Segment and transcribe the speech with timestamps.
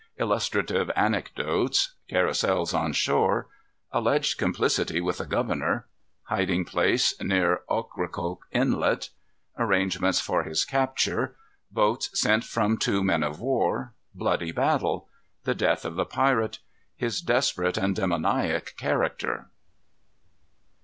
[0.17, 1.93] Illustrative Anecdotes.
[2.09, 3.45] Carousals on Shore.
[3.91, 5.85] Alleged Complicity with the Governor.
[6.23, 9.09] Hiding place near Ocracoke Inlet.
[9.59, 11.35] Arrangements for his Capture.
[11.69, 13.93] Boats sent from two Men of war.
[14.15, 15.07] Bloody Battle.
[15.43, 16.57] The Death of the Pirate.
[16.95, 19.51] His Desperate and Demoniac Character.